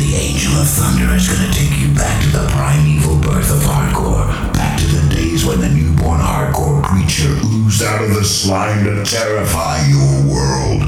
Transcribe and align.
The 0.00 0.14
Angel 0.14 0.52
of 0.54 0.66
Thunder 0.66 1.14
is 1.14 1.28
gonna 1.28 1.52
take 1.52 1.78
you 1.78 1.94
back 1.94 2.22
to 2.22 2.28
the 2.30 2.48
primeval 2.48 3.18
birth 3.20 3.52
of 3.52 3.58
hardcore, 3.58 4.26
back 4.54 4.80
to 4.80 4.86
the 4.86 5.14
days 5.14 5.44
when 5.44 5.60
the 5.60 5.68
newborn 5.68 6.20
hardcore 6.20 6.82
creature 6.82 7.36
oozed 7.44 7.82
out 7.82 8.02
of 8.02 8.14
the 8.14 8.24
slime 8.24 8.82
to 8.84 9.04
terrify 9.04 9.78
your 9.88 10.32
world. 10.32 10.80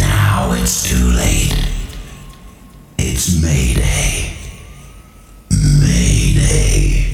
Now 0.00 0.50
it's 0.52 0.82
too 0.82 1.06
late. 1.06 1.54
It's 2.98 3.40
Mayday. 3.40 4.34
Mayday. 5.80 7.12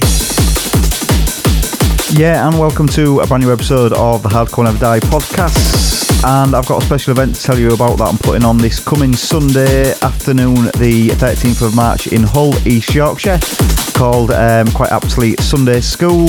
Yeah, 2.19 2.49
and 2.49 2.59
welcome 2.59 2.89
to 2.89 3.21
a 3.21 3.27
brand 3.27 3.45
new 3.45 3.53
episode 3.53 3.93
of 3.93 4.23
the 4.23 4.31
Hardcore 4.31 4.65
Never 4.65 4.79
Die 4.79 5.01
podcast. 5.01 6.08
And 6.25 6.55
I've 6.55 6.67
got 6.67 6.83
a 6.83 6.87
special 6.87 7.13
event 7.13 7.37
to 7.37 7.43
tell 7.43 7.59
you 7.59 7.73
about 7.73 7.99
that 7.99 8.09
I'm 8.09 8.19
putting 8.19 8.45
on 8.45 8.59
this 8.59 8.81
coming 8.81 9.15
Sunday 9.15 9.93
afternoon, 10.03 10.55
the 10.79 11.11
13th 11.15 11.65
of 11.67 11.77
March 11.77 12.09
in 12.09 12.23
Hull, 12.25 12.55
East 12.67 12.95
Yorkshire, 12.95 13.39
called 13.95 14.33
um, 14.33 14.67
quite 14.73 14.91
aptly 14.91 15.37
Sunday 15.37 15.81
School. 15.81 16.27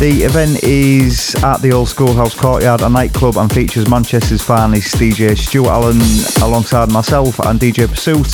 The 0.00 0.22
event 0.24 0.64
is 0.64 1.34
at 1.44 1.62
the 1.62 1.72
Old 1.72 1.88
Schoolhouse 1.88 2.34
Courtyard, 2.34 2.80
a 2.80 2.88
nightclub, 2.88 3.36
and 3.36 3.52
features 3.52 3.88
Manchester's 3.88 4.42
finest 4.42 4.96
DJ 4.96 5.36
Stuart 5.38 5.68
Allen 5.68 6.00
alongside 6.42 6.90
myself 6.90 7.38
and 7.40 7.60
DJ 7.60 7.88
Pursuit 7.88 8.26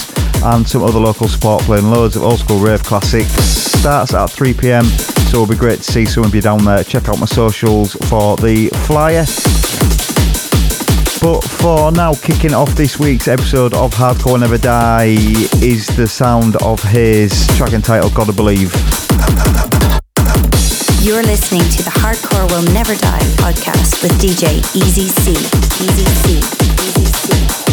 and 0.44 0.66
some 0.66 0.82
other 0.82 1.00
local 1.00 1.28
support 1.28 1.62
playing 1.64 1.90
loads 1.90 2.16
of 2.16 2.22
old 2.22 2.38
school 2.38 2.58
rave 2.58 2.82
classics. 2.82 3.32
Starts 3.32 4.14
at 4.14 4.30
3 4.30 4.54
pm, 4.54 4.84
so 4.84 5.42
it'll 5.42 5.46
be 5.46 5.56
great 5.56 5.78
to 5.78 5.92
see 5.92 6.06
some 6.06 6.24
of 6.24 6.34
you 6.34 6.40
down 6.40 6.64
there. 6.64 6.82
Check 6.84 7.08
out 7.08 7.18
my 7.18 7.26
socials 7.26 7.94
for 8.08 8.36
the 8.36 8.68
flyer. 8.86 9.26
But 11.20 11.40
for 11.42 11.90
now, 11.90 12.14
kicking 12.14 12.54
off 12.54 12.74
this 12.74 12.98
week's 12.98 13.26
episode 13.26 13.74
of 13.74 13.92
Hardcore 13.94 14.38
Never 14.38 14.58
Die 14.58 15.16
is 15.62 15.86
the 15.96 16.06
sound 16.06 16.56
of 16.62 16.82
his 16.82 17.46
track 17.56 17.72
entitled 17.72 18.14
Gotta 18.14 18.32
Believe. 18.32 18.72
You're 21.02 21.22
listening 21.22 21.62
to 21.62 21.82
the 21.82 21.92
Hardcore 21.94 22.48
Will 22.50 22.72
Never 22.72 22.94
Die 22.94 23.18
podcast 23.38 24.02
with 24.02 24.12
DJ 24.20 24.58
Easy 24.76 25.08
C. 25.08 25.30
Easy 25.84 26.04
C. 26.04 26.36
Easy 26.86 27.04
C. 27.06 27.65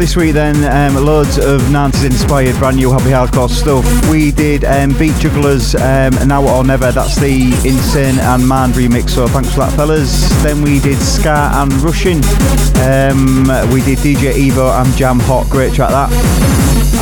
this 0.00 0.16
week 0.16 0.32
then, 0.32 0.56
um, 0.64 1.04
loads 1.04 1.36
of 1.36 1.60
90s 1.62 2.06
inspired 2.06 2.56
brand 2.56 2.76
new 2.76 2.90
happy 2.90 3.10
hardcore 3.10 3.50
stuff. 3.50 3.84
We 4.10 4.30
did 4.30 4.64
um, 4.64 4.96
Beat 4.98 5.14
Jugglers, 5.16 5.74
um, 5.74 6.14
Now 6.26 6.48
or 6.48 6.64
Never, 6.64 6.90
that's 6.90 7.16
the 7.16 7.42
Insane 7.66 8.18
and 8.18 8.48
Man 8.48 8.70
remix, 8.70 9.10
so 9.10 9.28
thanks 9.28 9.50
for 9.52 9.60
that, 9.60 9.72
fellas. 9.74 10.30
Then 10.42 10.62
we 10.62 10.80
did 10.80 10.96
Scar 10.96 11.52
and 11.62 11.70
Rushing. 11.82 12.24
Um, 12.80 13.44
we 13.70 13.82
did 13.82 13.98
DJ 13.98 14.32
Evo 14.48 14.80
and 14.80 14.96
Jam 14.96 15.20
Hot, 15.20 15.46
great 15.50 15.74
track 15.74 15.90
that. 15.90 16.10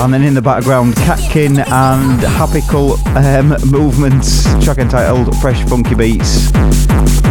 And 0.01 0.13
then 0.13 0.25
in 0.25 0.35
the 0.35 0.43
background, 0.43 0.97
Catkin 0.97 1.61
and 1.61 2.21
Happy 2.21 2.63
Cult 2.63 2.99
um, 3.15 3.51
Movements, 3.71 4.43
track 4.65 4.79
entitled 4.79 5.37
Fresh 5.37 5.63
Funky 5.69 5.95
Beats. 5.95 6.51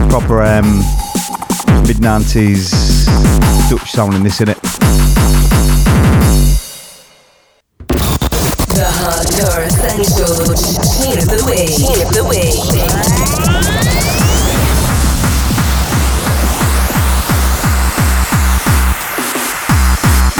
Proper 0.09 0.43
um, 0.43 0.77
mid 1.83 1.97
90s 1.97 3.07
Dutch 3.69 3.91
this 4.23 4.39
in 4.39 4.47
it. 4.47 4.57
The 4.61 4.66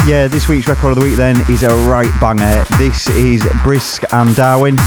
Yeah, 0.08 0.30
this 0.30 0.48
week's 0.48 0.70
record 0.70 0.92
of 0.92 0.96
the 0.96 1.06
week 1.06 1.18
then 1.18 1.36
is 1.52 1.64
a 1.64 1.76
right 1.86 2.10
banger. 2.22 2.64
This 2.78 3.10
is 3.10 3.46
Brisk 3.62 4.04
and 4.14 4.34
Darwin. 4.38 4.78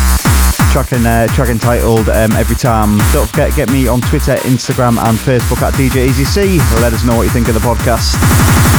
Track, 0.73 0.93
and, 0.93 1.07
uh, 1.07 1.27
track 1.35 1.51
entitled 1.51 2.09
um, 2.09 2.33
Every 2.33 2.57
Time. 2.57 2.97
Don't 3.13 3.29
forget, 3.29 3.55
get 3.55 3.71
me 3.71 3.87
on 3.87 4.01
Twitter, 4.01 4.37
Instagram, 4.37 4.97
and 4.97 5.19
Facebook 5.19 5.61
at 5.61 5.75
DJ 5.75 6.09
Easy 6.09 6.25
C. 6.25 6.59
Let 6.81 6.95
us 6.95 7.05
know 7.05 7.17
what 7.17 7.25
you 7.25 7.31
think 7.31 7.49
of 7.49 7.55
the 7.55 7.61
podcast. 7.61 8.70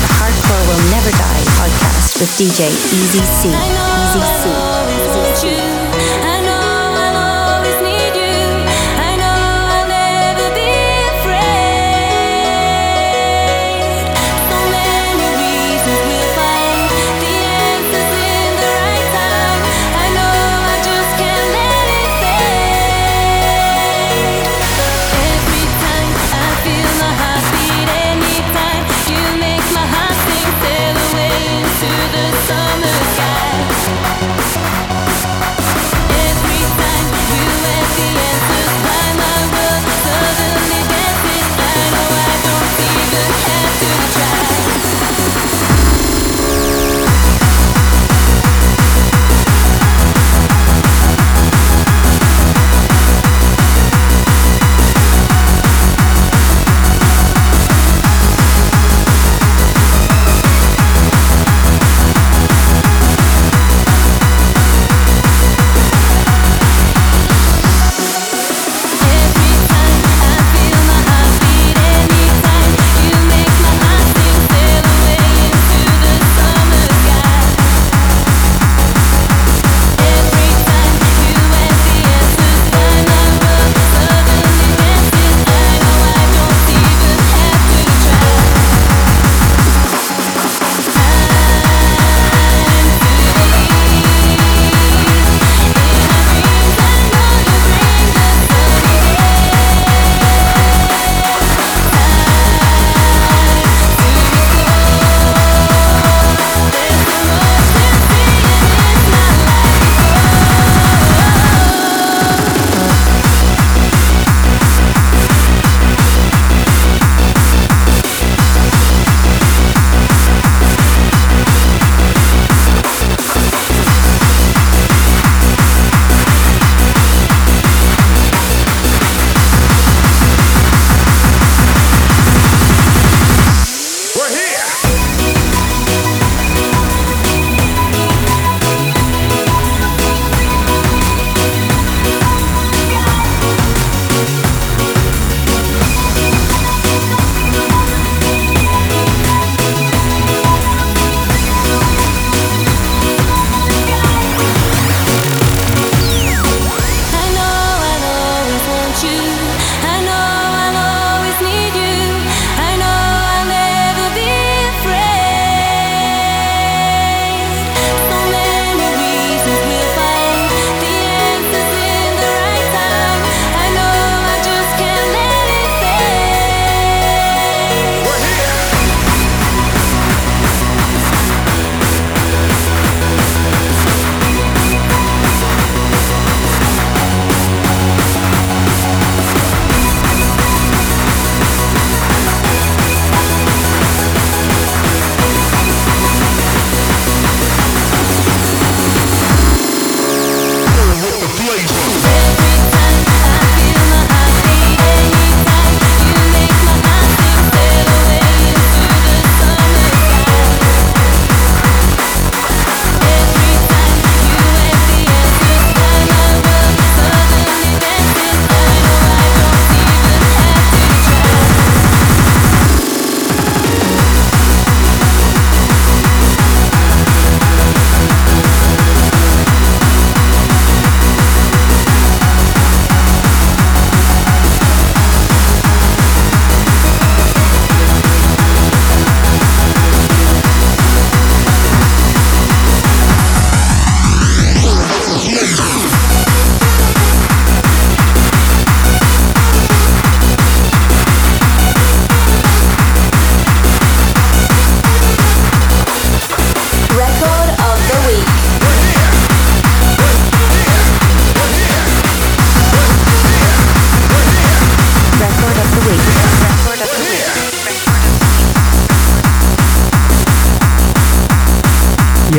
The 0.00 0.10
Hardcore 0.20 0.62
Will 0.68 0.90
Never 0.90 1.10
Die 1.10 1.44
podcast 1.56 2.20
with 2.20 2.30
DJ 2.36 2.68
Easy 2.92 3.20
C. 3.40 3.48
Easy 3.48 4.20
C. 4.42 4.65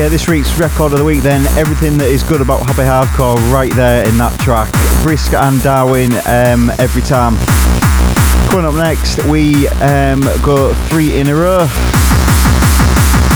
Yeah, 0.08 0.12
this 0.12 0.30
week's 0.30 0.58
record 0.58 0.94
of 0.94 1.00
the 1.00 1.04
week 1.04 1.22
then, 1.22 1.46
everything 1.58 1.98
that 1.98 2.08
is 2.08 2.24
good 2.24 2.40
about 2.40 2.66
Happy 2.66 2.84
Hardcore 2.88 3.36
right 3.52 3.74
there 3.74 4.08
in 4.08 4.18
that 4.20 4.40
track. 4.40 4.72
Brisk 5.04 5.34
and 5.34 5.62
Darwin 5.62 6.14
um, 6.26 6.72
every 6.80 7.02
time. 7.02 7.36
Coming 8.48 8.68
up 8.68 8.76
next, 8.76 9.22
we 9.26 9.68
um, 9.84 10.22
go 10.42 10.74
three 10.88 11.20
in 11.20 11.28
a 11.28 11.36
row. 11.36 11.68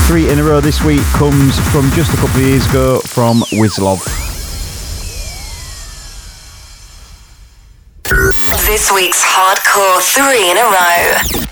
Three 0.08 0.32
in 0.32 0.40
a 0.40 0.44
row 0.46 0.62
this 0.62 0.82
week 0.82 1.04
comes 1.20 1.60
from 1.72 1.92
just 1.92 2.14
a 2.14 2.16
couple 2.16 2.40
of 2.40 2.48
years 2.48 2.66
ago 2.70 3.02
from 3.02 3.42
Wizlov. 3.52 4.00
This 8.66 8.90
week's 8.94 9.22
Hardcore 9.22 10.00
3 10.00 10.52
in 10.52 10.56
a 10.56 10.64
row. 10.72 11.52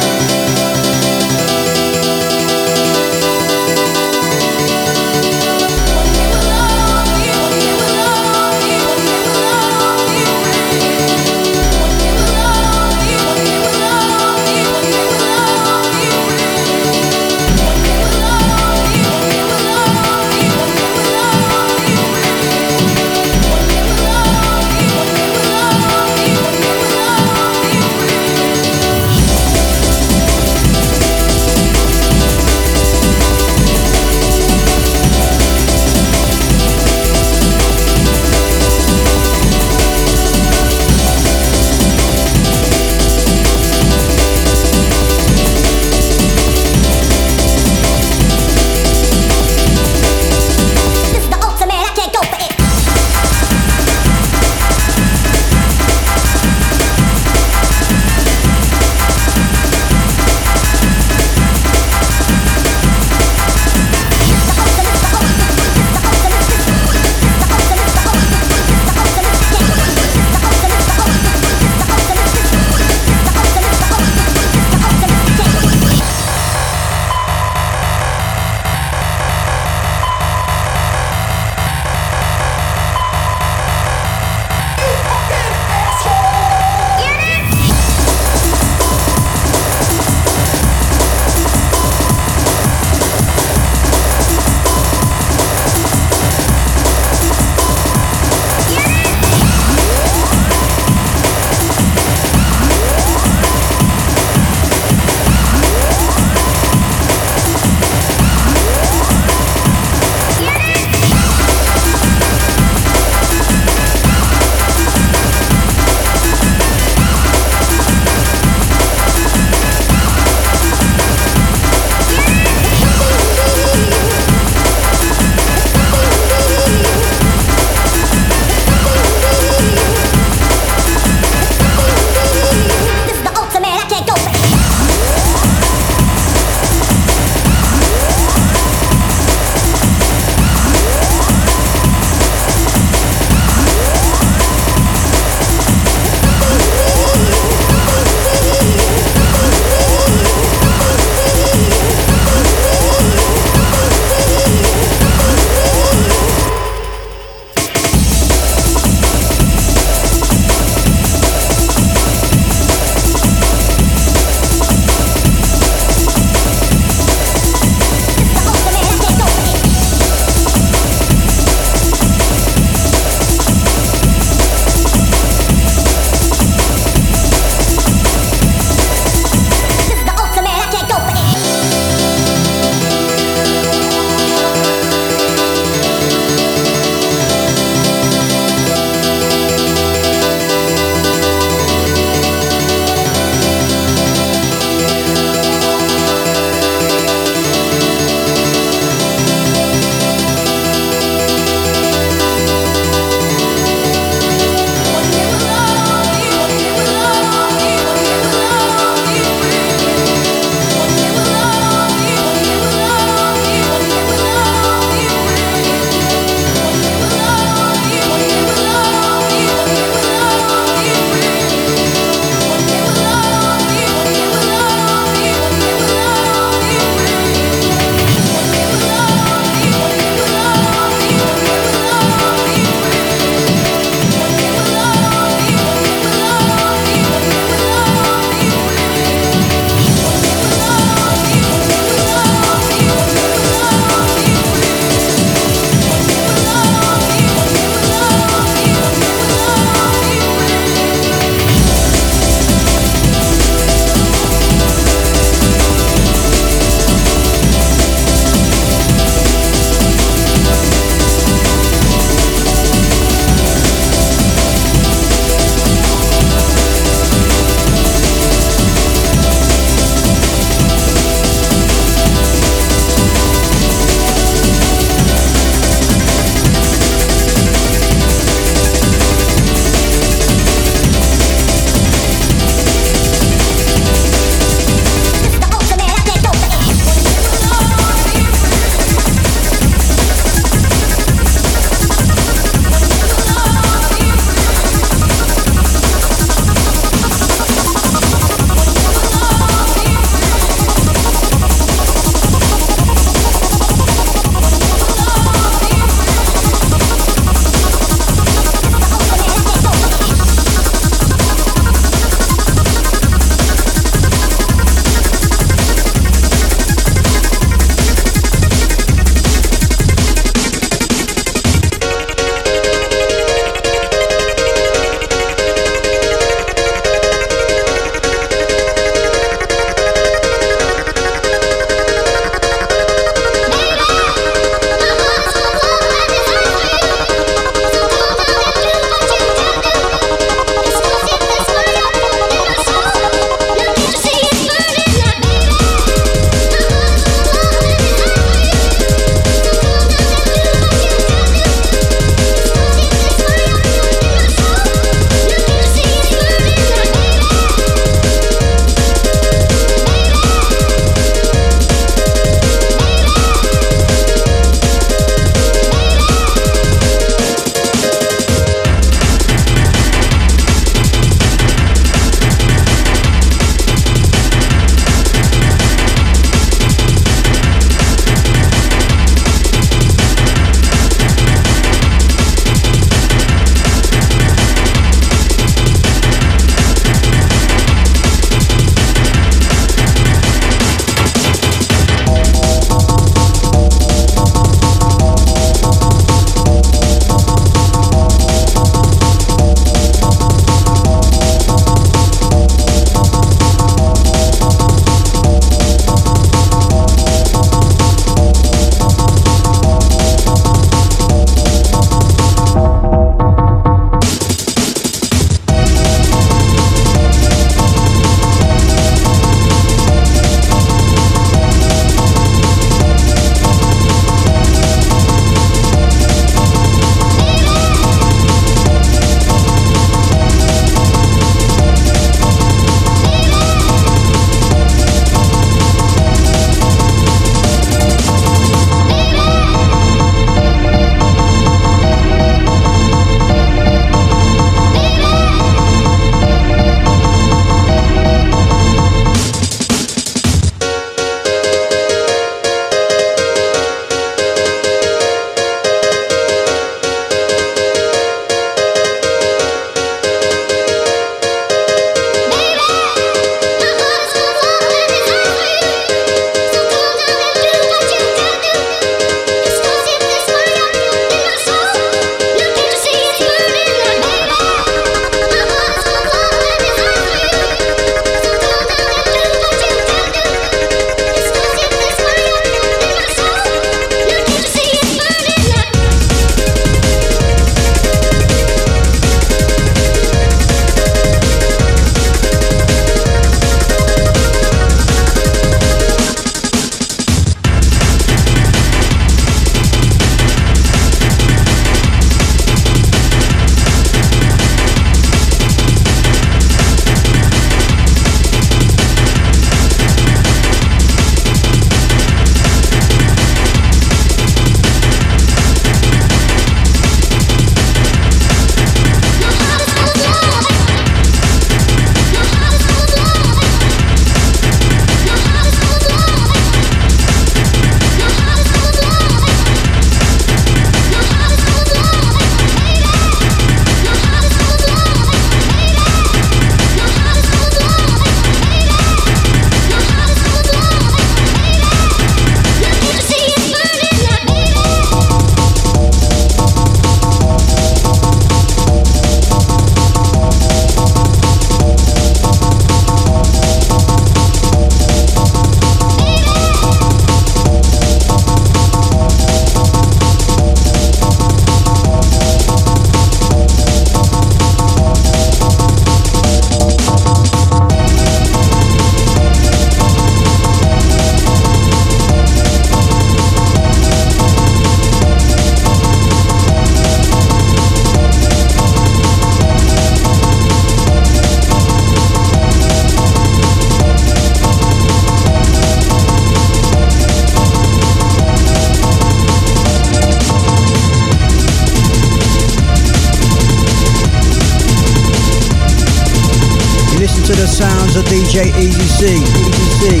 Of 598.00 598.06
DJ 598.06 598.46
Easy 598.58 598.86
C. 598.86 599.16
Easy 599.16 599.68
C. 599.78 600.00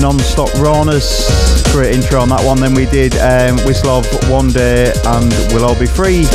Non-Stop 0.00 0.52
Rawness, 0.54 1.62
great 1.72 1.94
intro 1.94 2.20
on 2.20 2.30
that 2.30 2.44
one. 2.44 2.58
Then 2.60 2.74
we 2.74 2.86
did 2.86 3.14
um, 3.16 3.58
One 4.30 4.48
Day 4.48 4.92
and 5.06 5.32
We'll 5.52 5.64
All 5.64 5.76
Be 5.78 5.86
Free. 5.86 6.26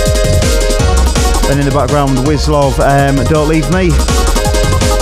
Then 1.47 1.59
in 1.59 1.65
the 1.65 1.71
background, 1.71 2.17
Wizlov 2.25 2.79
um, 2.79 3.23
Don't 3.25 3.47
Leave 3.47 3.69
Me. 3.71 3.89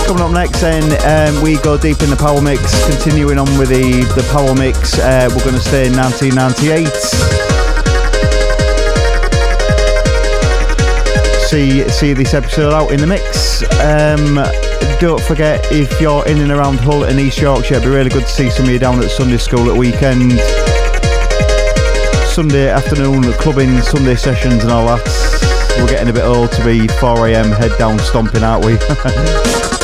Coming 0.06 0.22
up 0.22 0.32
next, 0.32 0.60
then 0.60 0.84
um, 1.08 1.42
we 1.42 1.56
go 1.56 1.78
deep 1.78 2.02
in 2.02 2.10
the 2.10 2.16
power 2.16 2.42
mix. 2.42 2.60
Continuing 2.86 3.38
on 3.38 3.46
with 3.58 3.70
the 3.70 4.04
the 4.14 4.22
power 4.30 4.54
mix, 4.54 4.98
uh, 4.98 5.28
we're 5.30 5.42
going 5.42 5.54
to 5.54 5.60
stay 5.60 5.86
in 5.86 5.96
1998. 5.96 6.86
See 11.48 11.88
see 11.88 12.12
this 12.12 12.34
episode 12.34 12.74
out 12.74 12.92
in 12.92 13.00
the 13.00 13.06
mix. 13.06 13.62
Um, 13.80 14.44
don't 15.00 15.22
forget 15.22 15.64
if 15.72 15.98
you're 15.98 16.26
in 16.26 16.38
and 16.38 16.52
around 16.52 16.78
Hull 16.80 17.04
and 17.04 17.18
East 17.18 17.40
Yorkshire, 17.40 17.76
it'd 17.76 17.88
be 17.88 17.94
really 17.94 18.10
good 18.10 18.24
to 18.24 18.32
see 18.32 18.50
some 18.50 18.66
of 18.66 18.70
you 18.70 18.78
down 18.78 19.02
at 19.02 19.10
Sunday 19.10 19.38
school 19.38 19.70
at 19.70 19.76
weekend. 19.76 20.32
Sunday 22.28 22.68
afternoon 22.68 23.22
clubbing, 23.34 23.80
Sunday 23.80 24.16
sessions 24.16 24.62
and 24.62 24.72
all 24.72 24.86
that. 24.86 25.33
We're 25.78 25.88
getting 25.88 26.08
a 26.08 26.12
bit 26.12 26.24
old 26.24 26.52
to 26.52 26.64
be 26.64 26.86
4am 26.86 27.56
head 27.56 27.72
down 27.78 27.98
stomping, 27.98 28.42
aren't 28.42 28.64
we? 28.64 28.78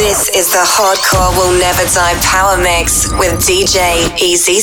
This 0.00 0.30
is 0.34 0.50
the 0.50 0.64
Hardcore 0.64 1.36
Will 1.36 1.58
Never 1.58 1.84
Die 1.92 2.20
Power 2.22 2.56
Mix 2.56 3.12
with 3.18 3.34
DJ 3.46 4.18
Easy 4.18 4.60